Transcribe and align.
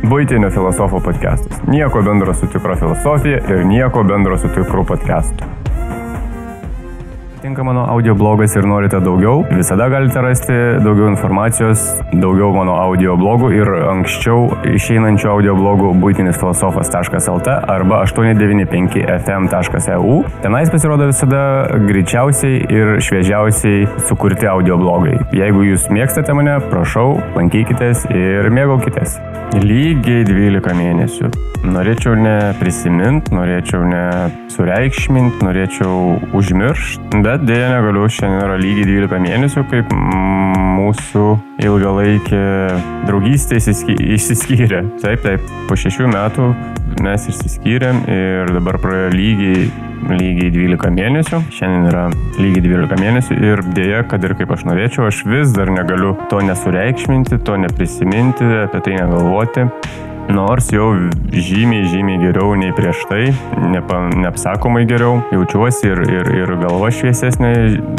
Būtinio 0.00 0.48
filosofo 0.48 0.96
podcastas. 1.04 1.60
Nieko 1.68 2.00
bendro 2.02 2.32
su 2.34 2.46
tikro 2.48 2.76
filosofija 2.76 3.42
ir 3.52 3.66
nieko 3.68 4.02
bendro 4.02 4.38
su 4.38 4.48
tikru 4.48 4.84
podcastu. 4.88 5.44
Tinka 7.42 7.62
mano 7.64 7.84
audio 7.88 8.14
blogas 8.14 8.56
ir 8.56 8.64
norite 8.68 9.00
daugiau, 9.00 9.44
visada 9.50 9.88
galite 9.88 10.20
rasti 10.20 10.52
daugiau 10.84 11.08
informacijos, 11.08 12.02
daugiau 12.12 12.52
mano 12.52 12.74
audio 12.80 13.16
blogų 13.16 13.52
ir 13.56 13.68
anksčiau 13.92 14.50
išeinančių 14.72 15.28
audio 15.32 15.54
blogų 15.56 15.94
būtinisfilosofas.lt 16.02 17.48
arba 17.74 17.96
895fm.eu. 18.04 20.24
Tenais 20.44 20.70
pasirodo 20.72 21.04
visada 21.12 21.42
greičiausiai 21.88 22.56
ir 22.68 22.86
šviežiausiai 23.04 23.78
sukurti 24.08 24.46
audio 24.48 24.76
blogai. 24.80 25.16
Jeigu 25.36 25.60
jūs 25.72 25.82
mėgstate 25.92 26.32
mane, 26.36 26.54
prašau, 26.72 27.08
lankykitės 27.36 27.98
ir 28.12 28.50
mėgaukitės. 28.52 29.29
Lygiai 29.50 30.22
12 30.22 30.74
mėnesių. 30.78 31.28
Norėčiau 31.66 32.14
ne 32.16 32.34
prisimint, 32.60 33.26
norėčiau 33.34 33.82
ne 33.84 34.04
sureikšmint, 34.52 35.42
norėčiau 35.42 36.20
užmiršti, 36.38 37.20
bet 37.24 37.42
dėja 37.48 37.72
negaliu, 37.74 38.06
šiandien 38.06 38.44
yra 38.46 38.60
lygiai 38.62 38.86
12 38.88 39.20
mėnesių, 39.26 39.66
kaip 39.72 39.90
mūsų 39.90 41.26
ilgalaikė 41.66 42.44
draugystė 43.10 43.58
išsiskyrė. 43.58 44.84
Taip, 45.02 45.26
taip, 45.26 45.52
po 45.68 45.78
šešių 45.82 46.08
metų 46.14 46.50
mes 47.02 47.28
išsiskyrėm 47.34 48.04
ir 48.06 48.54
dabar 48.54 48.78
praėjo 48.80 49.12
lygiai, 49.18 49.70
lygiai 50.08 50.50
12 50.54 50.92
mėnesių. 50.96 51.40
Šiandien 51.54 51.88
yra 51.90 52.04
lygiai 52.40 52.64
12 52.66 53.00
mėnesių 53.00 53.40
ir 53.50 53.64
dėja, 53.76 54.04
kad 54.10 54.24
ir 54.26 54.36
kaip 54.38 54.52
aš 54.56 54.66
norėčiau, 54.68 55.08
aš 55.10 55.24
vis 55.28 55.56
dar 55.56 55.72
negaliu 55.72 56.14
to 56.32 56.42
nesureikšminti, 56.46 57.42
to 57.46 57.58
neprisiminti, 57.60 58.46
apie 58.66 58.84
tai 58.86 59.00
negalvoti. 59.00 59.68
Nors 60.30 60.68
jau 60.70 60.92
žymiai, 61.34 61.88
žymiai 61.90 62.20
geriau 62.20 62.54
nei 62.58 62.70
prieš 62.76 63.02
tai, 63.10 63.32
nepa, 63.72 63.98
neapsakomai 64.14 64.84
geriau 64.86 65.18
jaučiuosi 65.34 65.90
ir, 65.90 66.02
ir, 66.06 66.30
ir 66.42 66.52
galva 66.60 66.92
šviesesnė, 66.94 67.50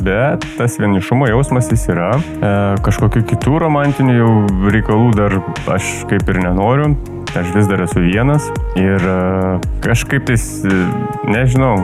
bet 0.06 0.46
tas 0.56 0.78
vienišumo 0.80 1.28
jausmas 1.28 1.68
jis 1.74 1.90
yra. 1.92 2.14
E, 2.16 2.54
kažkokiu 2.86 3.26
kitų 3.34 3.58
romantinių 3.66 4.16
jau 4.16 4.32
reikalų 4.72 5.10
dar 5.18 5.40
aš 5.76 5.92
kaip 6.12 6.32
ir 6.32 6.40
nenoriu, 6.46 6.94
aš 7.40 7.52
vis 7.56 7.68
dar 7.72 7.84
esu 7.88 8.04
vienas 8.04 8.48
ir 8.80 9.00
e, 9.00 9.18
kažkaip 9.84 10.26
tais, 10.30 10.48
nežinau, 11.28 11.76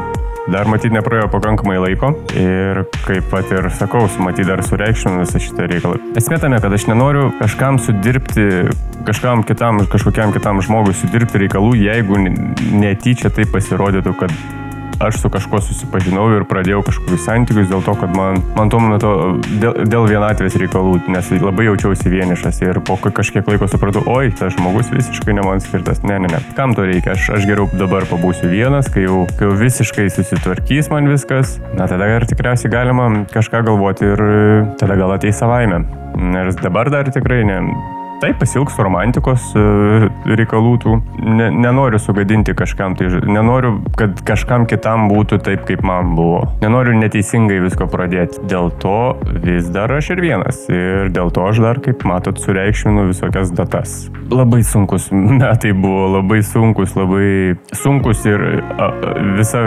Dar 0.47 0.63
matyt 0.71 0.93
nepraėjo 0.95 1.27
pakankamai 1.27 1.75
laiko 1.75 2.13
ir 2.39 2.85
kaip 3.03 3.25
pat 3.33 3.49
ir 3.51 3.65
sakau, 3.75 4.05
matyt 4.23 4.47
dar 4.47 4.61
sureikšminu 4.63 5.25
visą 5.25 5.41
šitą 5.43 5.65
reikalą. 5.67 5.97
Esmė 6.19 6.37
tame, 6.39 6.61
kad 6.63 6.71
aš 6.71 6.85
nenoriu 6.87 7.25
kažkam 7.41 7.75
sudirbti, 7.83 8.45
kažkam 9.09 9.43
kitam, 9.47 9.83
kažkokiam 9.91 10.31
kitam 10.35 10.63
žmogui 10.63 10.95
sudirbti 10.95 11.43
reikalų, 11.43 11.73
jeigu 11.81 12.21
netyčia 12.79 13.33
tai 13.35 13.43
pasirodytų, 13.51 14.15
kad 14.23 14.31
aš 14.99 15.19
su 15.21 15.29
kažkuo 15.29 15.61
susipažinau 15.61 16.25
ir 16.35 16.45
pradėjau 16.49 16.81
kažkokius 16.87 17.25
santykius 17.27 17.69
dėl 17.71 17.83
to, 17.85 17.93
kad 18.01 18.13
man, 18.17 18.41
man 18.57 18.71
tuo 18.73 18.79
metu 18.83 19.11
dėl, 19.61 19.83
dėl 19.89 20.07
vienatvės 20.09 20.57
reikalų, 20.61 20.97
nes 21.13 21.31
labai 21.37 21.67
jaučiausi 21.67 22.11
vienišas 22.11 22.61
ir 22.65 22.81
po 22.87 22.97
kažkiek 22.97 23.47
laiko 23.47 23.69
supratau, 23.69 24.03
oi, 24.11 24.31
tas 24.37 24.55
žmogus 24.57 24.91
visiškai 24.93 25.37
ne 25.37 25.45
man 25.45 25.61
skirtas. 25.63 26.01
Ne, 26.07 26.19
ne, 26.23 26.31
ne. 26.31 26.41
Kam 26.57 26.75
to 26.77 26.85
reikia? 26.87 27.13
Aš, 27.17 27.29
aš 27.37 27.47
geriau 27.49 27.67
dabar 27.77 28.07
pabūsiu 28.09 28.49
vienas, 28.51 28.89
kai 28.93 29.05
jau, 29.05 29.25
kai 29.37 29.49
jau 29.49 29.57
visiškai 29.59 30.07
susitvarkys 30.13 30.91
man 30.93 31.09
viskas, 31.11 31.57
na 31.77 31.89
tada 31.89 32.09
ir 32.15 32.27
tikriausiai 32.29 32.73
galima 32.73 33.09
kažką 33.33 33.63
galvoti 33.67 34.11
ir 34.13 34.25
tada 34.81 34.97
gal 34.99 35.15
ateis 35.17 35.39
savaime. 35.39 35.83
Nes 36.17 36.57
dabar 36.57 36.89
dar 36.93 37.09
tikrai 37.13 37.43
ne, 37.45 37.61
Taip, 38.17 38.39
pasilgsiu 38.41 38.81
romantikos 38.81 39.51
e, 39.53 39.61
reikalų 40.39 40.71
tų. 40.81 40.93
Ne, 41.21 41.51
nenoriu 41.53 41.99
sugadinti 42.01 42.55
kažkam, 42.57 42.95
tai 42.97 43.11
nenoriu, 43.29 43.75
kad 43.97 44.17
kažkam 44.25 44.65
kitam 44.69 45.05
būtų 45.11 45.37
taip, 45.45 45.67
kaip 45.67 45.83
man 45.85 46.15
buvo. 46.17 46.39
Nenoriu 46.63 46.95
neteisingai 46.97 47.59
visko 47.61 47.85
pradėti. 47.91 48.41
Dėl 48.49 48.71
to 48.81 49.13
vis 49.43 49.69
dar 49.73 49.93
aš 49.93 50.15
ir 50.15 50.23
vienas. 50.25 50.63
Ir 50.73 51.11
dėl 51.13 51.29
to 51.35 51.45
aš 51.45 51.61
dar, 51.61 51.81
kaip 51.85 52.07
matot, 52.09 52.41
sureikšminu 52.41 53.05
visokias 53.11 53.53
datas. 53.53 53.95
Labai 54.33 54.63
sunkus 54.65 55.11
metai 55.13 55.75
buvo, 55.77 56.07
labai 56.17 56.41
sunkus, 56.41 56.97
labai 56.97 57.53
sunkus 57.77 58.25
ir 58.25 58.47
a, 58.81 58.89
visa, 59.37 59.61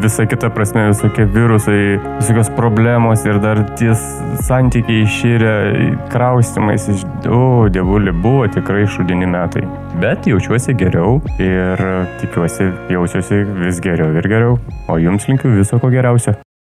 visa 0.00 0.26
kita 0.32 0.48
prasme, 0.56 0.88
visokie 0.94 1.28
virusai, 1.28 2.00
visokios 2.22 2.48
problemos 2.56 3.28
ir 3.28 3.36
dar 3.44 3.60
ties 3.76 4.00
santykiai 4.48 5.04
išyrė, 5.04 5.54
kraustimais 6.16 6.88
iš... 6.96 7.04
O, 7.28 7.68
dėl 7.72 7.81
dievulį 7.82 8.14
buvo 8.22 8.46
tikrai 8.46 8.86
šudini 8.86 9.26
metai. 9.26 9.64
Bet 10.02 10.26
jaučiuosi 10.30 10.74
geriau 10.78 11.18
ir 11.42 11.82
tikiuosi 12.22 12.70
jausiuosi 12.94 13.42
vis 13.64 13.82
geriau 13.82 14.14
ir 14.14 14.30
geriau. 14.30 14.56
O 14.88 14.98
jums 15.02 15.28
linkiu 15.28 15.50
viso 15.58 15.82
ko 15.82 15.90
geriausio. 15.90 16.42